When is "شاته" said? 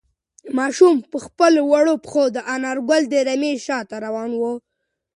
3.65-3.95